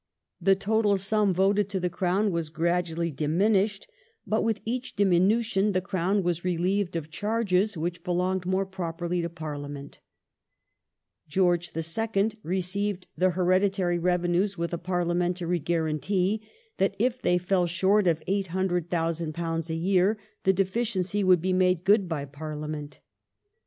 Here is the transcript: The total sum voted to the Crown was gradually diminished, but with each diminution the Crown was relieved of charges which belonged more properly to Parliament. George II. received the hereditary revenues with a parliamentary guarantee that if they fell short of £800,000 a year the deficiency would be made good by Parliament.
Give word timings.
The 0.41 0.55
total 0.55 0.97
sum 0.97 1.31
voted 1.31 1.69
to 1.69 1.79
the 1.79 1.87
Crown 1.87 2.31
was 2.31 2.49
gradually 2.49 3.11
diminished, 3.11 3.87
but 4.25 4.43
with 4.43 4.59
each 4.65 4.95
diminution 4.95 5.73
the 5.73 5.79
Crown 5.79 6.23
was 6.23 6.43
relieved 6.43 6.95
of 6.95 7.11
charges 7.11 7.77
which 7.77 8.03
belonged 8.03 8.47
more 8.47 8.65
properly 8.65 9.21
to 9.21 9.29
Parliament. 9.29 9.99
George 11.27 11.71
II. 11.77 12.31
received 12.41 13.05
the 13.15 13.29
hereditary 13.29 13.99
revenues 13.99 14.57
with 14.57 14.73
a 14.73 14.79
parliamentary 14.79 15.59
guarantee 15.59 16.41
that 16.77 16.95
if 16.97 17.21
they 17.21 17.37
fell 17.37 17.67
short 17.67 18.07
of 18.07 18.21
£800,000 18.27 19.69
a 19.69 19.75
year 19.75 20.17
the 20.45 20.51
deficiency 20.51 21.23
would 21.23 21.43
be 21.43 21.53
made 21.53 21.83
good 21.83 22.09
by 22.09 22.25
Parliament. 22.25 23.01